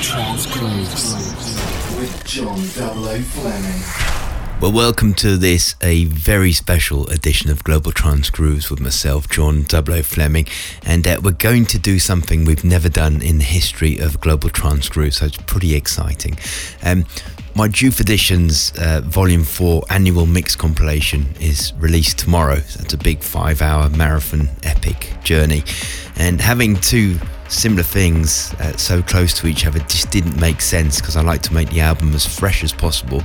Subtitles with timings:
[0.00, 1.14] Trance Grooves
[1.96, 4.60] with John 00 Fleming.
[4.60, 9.64] Well, welcome to this, a very special edition of Global Trance Grooves with myself, John
[9.64, 10.48] 00 Fleming.
[10.84, 14.50] And uh, we're going to do something we've never done in the history of Global
[14.50, 16.36] Trance Grooves, so it's pretty exciting.
[16.82, 17.06] Um,
[17.54, 22.56] my JOOF Editions uh, Volume 4 annual mix compilation is released tomorrow.
[22.56, 25.62] So it's a big five hour marathon epic journey.
[26.16, 27.18] And having two
[27.48, 31.42] similar things uh, so close to each other just didn't make sense because I like
[31.42, 33.22] to make the album as fresh as possible,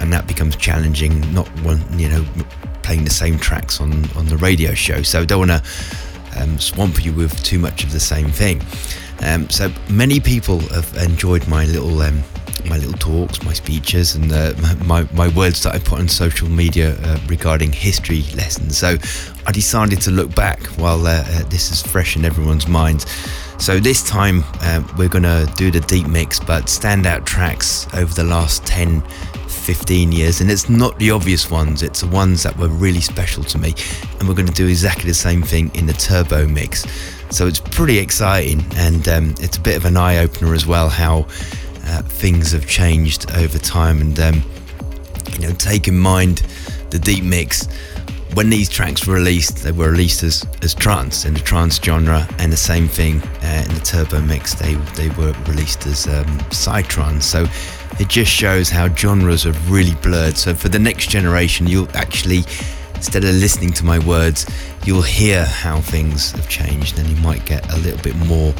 [0.00, 1.20] and that becomes challenging.
[1.32, 2.24] Not one, you know,
[2.82, 6.58] playing the same tracks on on the radio show, so I don't want to um,
[6.58, 8.62] swamp you with too much of the same thing.
[9.22, 12.22] Um, so many people have enjoyed my little um,
[12.66, 14.52] my little talks, my speeches, and uh,
[14.84, 18.78] my, my words that I put on social media uh, regarding history lessons.
[18.78, 18.96] So
[19.46, 23.06] I decided to look back while uh, uh this is fresh in everyone's minds.
[23.58, 28.12] So this time uh, we're going to do the deep mix, but standout tracks over
[28.14, 29.02] the last 10,
[29.48, 30.40] 15 years.
[30.40, 33.74] And it's not the obvious ones, it's the ones that were really special to me.
[34.18, 36.86] And we're going to do exactly the same thing in the turbo mix.
[37.30, 40.88] So it's pretty exciting and um, it's a bit of an eye opener as well
[40.88, 41.26] how
[41.84, 44.00] uh, things have changed over time.
[44.00, 44.42] And, um,
[45.32, 46.42] you know, take in mind
[46.90, 47.68] the deep mix.
[48.34, 52.28] When these tracks were released, they were released as, as trance in the trance genre,
[52.38, 56.38] and the same thing uh, in the turbo mix, they, they were released as um,
[56.50, 57.24] psytrance.
[57.24, 57.46] So
[57.98, 60.36] it just shows how genres have really blurred.
[60.36, 62.44] So for the next generation, you'll actually,
[62.94, 64.46] instead of listening to my words,
[64.84, 68.54] you'll hear how things have changed, and you might get a little bit more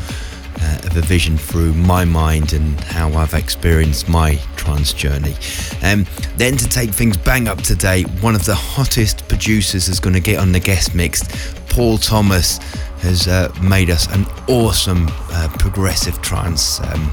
[0.61, 5.35] uh, of a vision through my mind and how I've experienced my trance journey.
[5.83, 10.01] Um, then to take things bang up to date, one of the hottest producers is
[10.01, 11.23] going to get on the guest mix.
[11.69, 12.59] Paul Thomas
[13.01, 16.81] has uh, made us an awesome uh, progressive trance.
[16.81, 17.13] Um,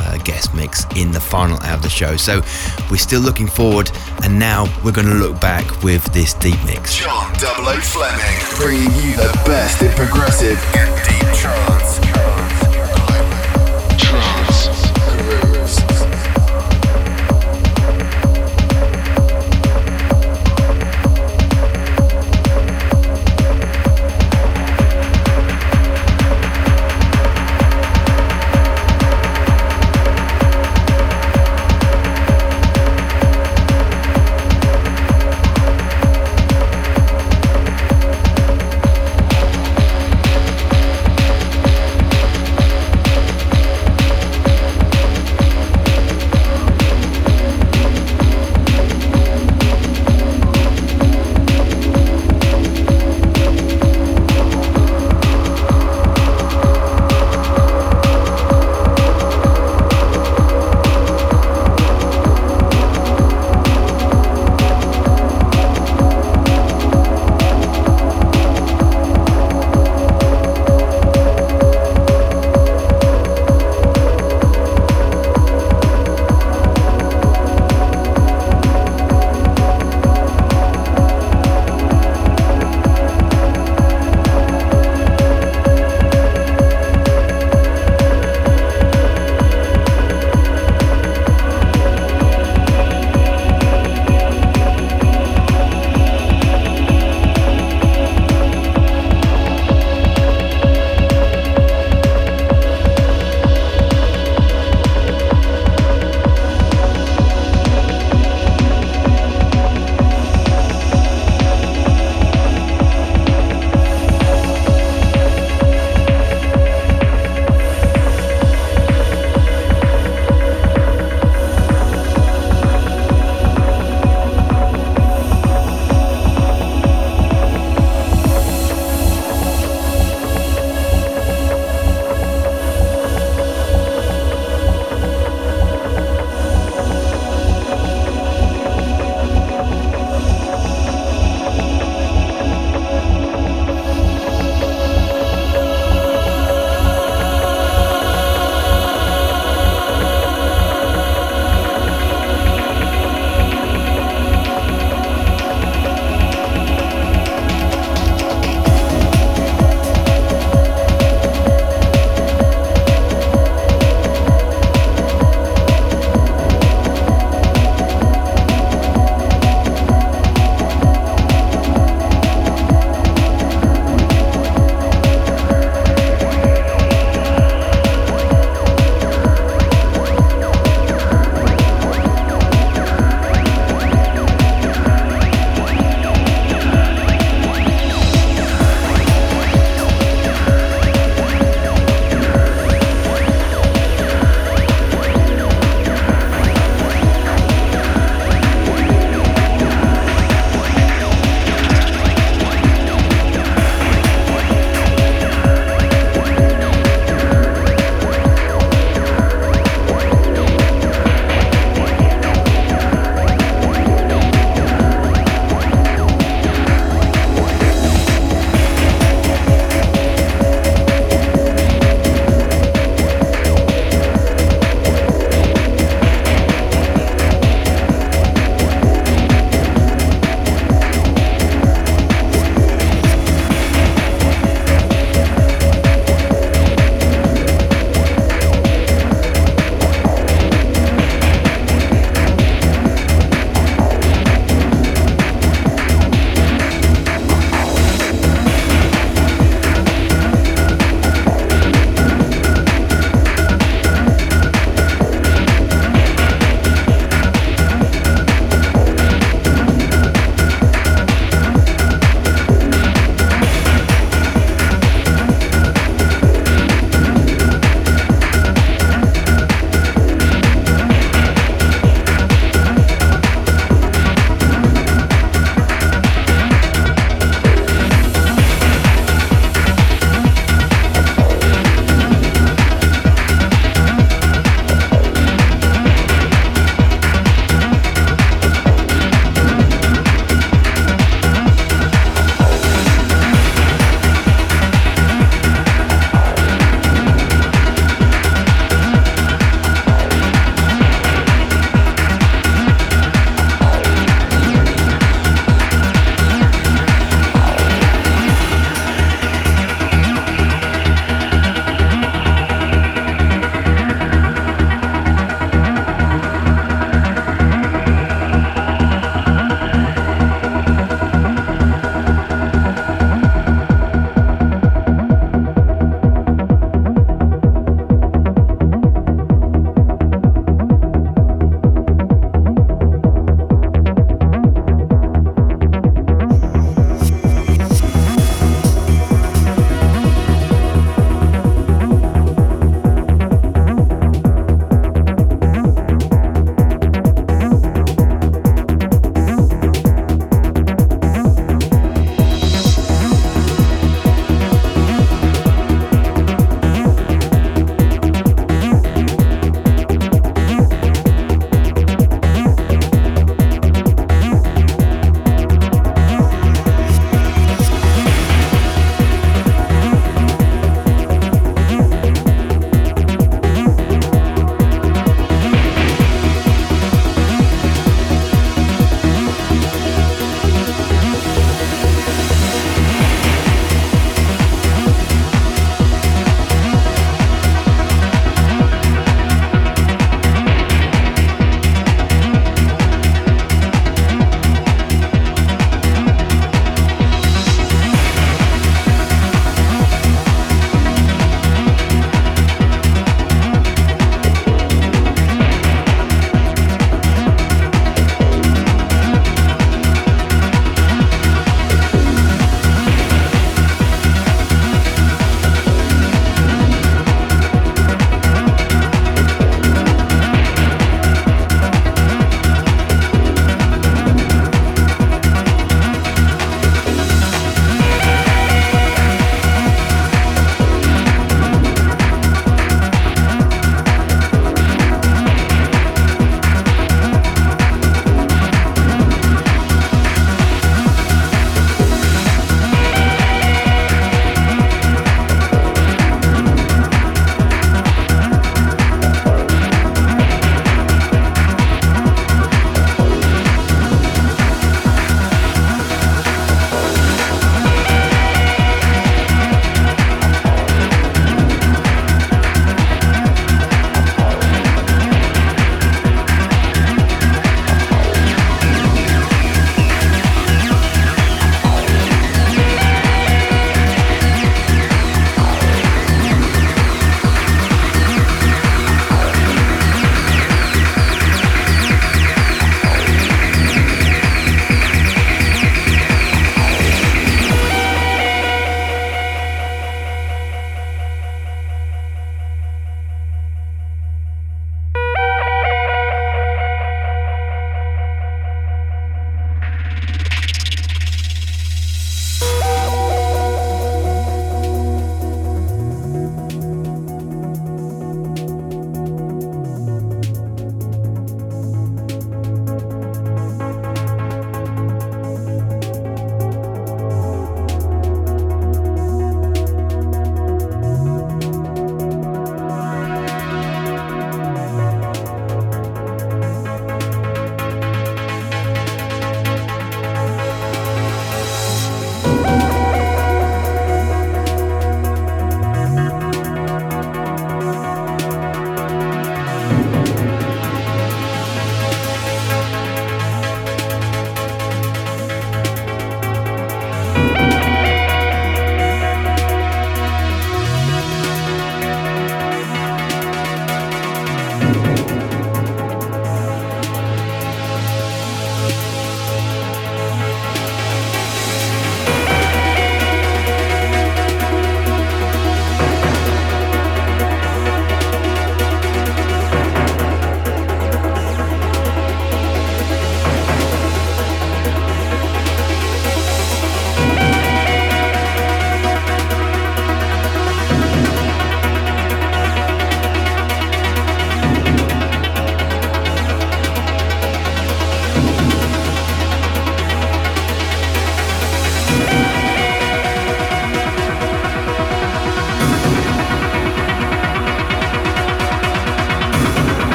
[0.00, 2.16] uh, guest mix in the final hour of the show.
[2.16, 2.40] So
[2.90, 3.90] we're still looking forward,
[4.22, 6.96] and now we're going to look back with this deep mix.
[6.96, 12.07] John Double O Fleming, bringing you the best in progressive and deep trance.
[14.00, 14.47] It's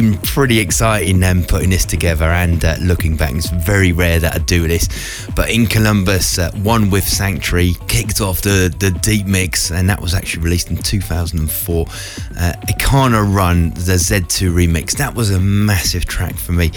[0.00, 3.34] been pretty exciting um, putting this together and uh, looking back.
[3.34, 4.86] It's very rare that I do this,
[5.34, 10.00] but in Columbus, uh, one with Sanctuary kicked off the the deep mix, and that
[10.00, 11.86] was actually released in 2004.
[11.88, 16.70] Uh, Ikana Run, the Z2 remix, that was a massive track for me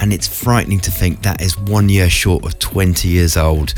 [0.00, 3.74] and it's frightening to think that is one year short of 20 years old.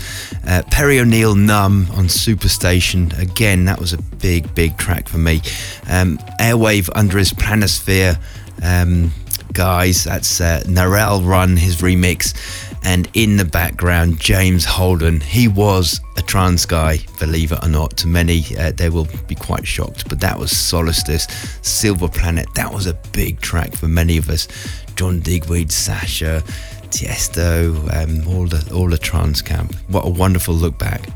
[0.47, 5.43] Uh, Perry O'Neill Numb on Superstition, again, that was a big, big track for me.
[5.91, 8.17] Um, Airwave Under His Planisphere,
[8.63, 9.13] um,
[9.53, 12.35] guys, that's uh, Narelle Run, his remix.
[12.87, 15.21] And in the background, James Holden.
[15.21, 17.97] He was a trance guy, believe it or not.
[17.99, 20.07] To many, uh, they will be quite shocked.
[20.09, 21.27] But that was Solstice,
[21.63, 22.47] Silver Planet.
[22.55, 24.49] That was a big track for many of us.
[24.97, 26.43] John Digweed, Sasha,
[26.91, 29.75] Tiesto, um, all the all the trance camp.
[29.89, 31.09] What a wonderful look back.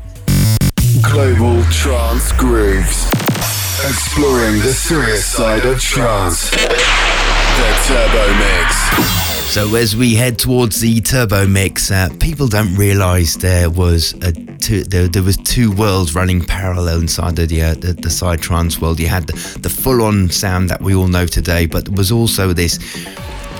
[1.03, 3.09] Global trance grooves,
[3.87, 6.49] exploring the serious side of trance.
[7.59, 9.49] The Turbo Mix.
[9.51, 14.31] So as we head towards the turbo mix, uh, people don't realise there was a
[14.31, 18.37] two, there, there, was two worlds running parallel inside of the uh, the, the psy
[18.37, 18.97] trance world.
[18.99, 22.13] You had the, the full on sound that we all know today, but there was
[22.13, 22.77] also this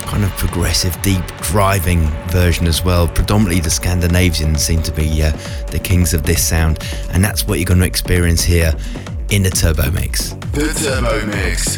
[0.04, 3.06] kind of progressive, deep driving version as well.
[3.06, 5.32] Predominantly the Scandinavians seem to be uh,
[5.72, 6.78] the kings of this sound,
[7.10, 8.72] and that's what you're going to experience here
[9.28, 10.30] in the Turbo Mix.
[10.52, 11.76] The Turbo Mix.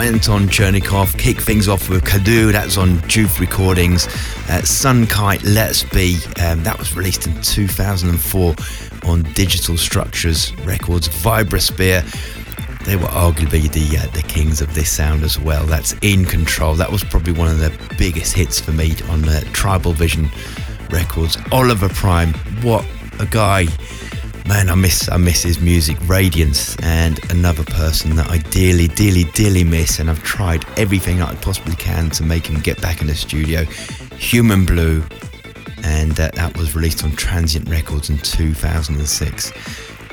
[0.00, 1.16] Anton Chernikov.
[1.18, 4.06] Kick things off with Kadu, that's on Juve Recordings.
[4.48, 8.54] Uh, Sun Kite, Let's Be, um, that was released in 2004
[9.04, 11.08] on Digital Structures Records.
[11.08, 12.02] Vibrasphere,
[12.84, 15.66] they were arguably the uh, the kings of this sound as well.
[15.66, 16.74] That's In Control.
[16.74, 20.30] That was probably one of the biggest hits for me on uh, Tribal Vision
[20.90, 21.36] Records.
[21.52, 22.32] Oliver Prime,
[22.62, 22.86] what
[23.18, 23.66] a guy!
[24.46, 25.96] Man, I miss I miss his music.
[26.08, 31.34] Radiance and another person that I dearly, dearly, dearly miss, and I've tried everything I
[31.36, 33.64] possibly can to make him get back in the studio.
[34.16, 35.04] Human Blue,
[35.84, 39.52] and uh, that was released on Transient Records in 2006.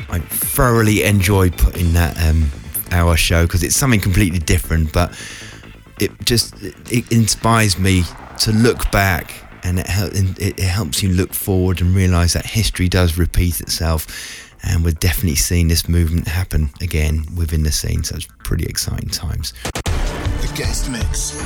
[0.10, 2.52] I thoroughly enjoyed putting that um,
[3.16, 5.20] show because it's something completely different, but
[6.00, 8.04] it just it inspires me
[8.40, 13.18] to look back and it, it, helps you look forward and realize that history does
[13.18, 14.08] repeat itself.
[14.64, 18.04] And we're definitely seeing this movement happen again within the scene.
[18.04, 19.54] So it's pretty exciting times.
[19.84, 21.40] The guest mix.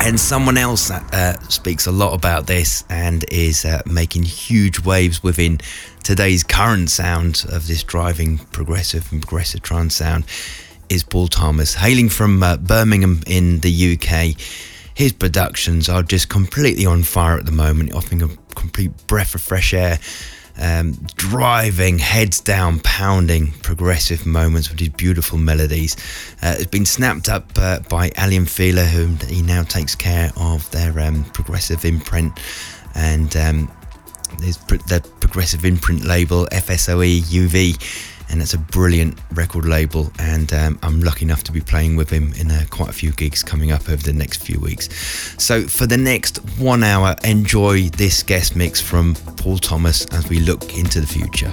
[0.00, 4.80] And someone else that uh, speaks a lot about this and is uh, making huge
[4.80, 5.58] waves within
[6.04, 10.24] today's current sound of this driving progressive and progressive trance sound
[10.88, 14.36] is Paul Thomas, hailing from uh, Birmingham in the UK
[14.98, 19.40] his productions are just completely on fire at the moment, offering a complete breath of
[19.40, 20.00] fresh air.
[20.60, 25.96] Um, driving, heads down, pounding progressive moments with his beautiful melodies.
[26.42, 30.32] Uh, it's been snapped up uh, by Aly & Fila, whom he now takes care
[30.36, 32.36] of their um, progressive imprint.
[32.96, 33.70] And um,
[35.20, 40.12] progressive imprint label, FSOE UV and it's a brilliant record label.
[40.18, 43.12] And um, I'm lucky enough to be playing with him in uh, quite a few
[43.12, 44.88] gigs coming up over the next few weeks.
[45.42, 50.40] So for the next one hour, enjoy this guest mix from Paul Thomas as we
[50.40, 51.52] look into the future.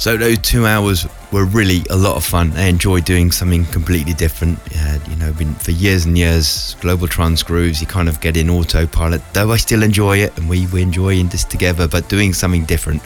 [0.00, 2.52] So those two hours were really a lot of fun.
[2.54, 4.58] I enjoyed doing something completely different.
[4.74, 8.34] Uh, you know, been for years and years, Global Trance Grooves, you kind of get
[8.34, 9.20] in autopilot.
[9.34, 13.02] Though I still enjoy it, and we we enjoying this together, but doing something different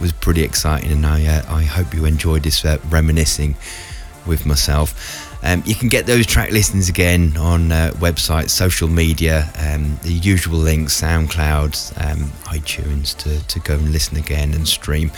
[0.00, 0.90] was pretty exciting.
[0.92, 3.54] And I uh, I hope you enjoyed this uh, reminiscing
[4.26, 5.44] with myself.
[5.44, 10.12] Um, you can get those track listings again on uh, websites, social media, um, the
[10.12, 15.10] usual links, SoundCloud, um, iTunes to, to go and listen again and stream.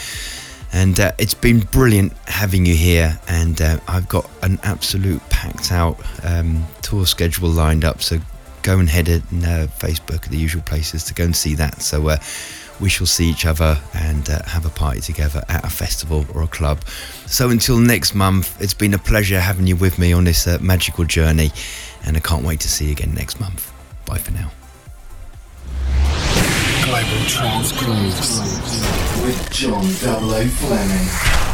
[0.73, 3.19] And uh, it's been brilliant having you here.
[3.29, 8.03] And uh, I've got an absolute packed out um, tour schedule lined up.
[8.03, 8.19] So
[8.63, 11.83] go and head at uh, Facebook, the usual places to go and see that.
[11.83, 12.17] So uh,
[12.81, 16.43] we shall see each other and uh, have a party together at a festival or
[16.43, 16.85] a club.
[17.27, 20.59] So until next month, it's been a pleasure having you with me on this uh,
[20.61, 21.53] magical journey,
[22.05, 23.73] and I can't wait to see you again next month.
[24.05, 24.51] Bye for now.
[26.85, 27.23] Global
[27.79, 28.52] Grooves
[29.23, 31.52] with John 00 Fleming.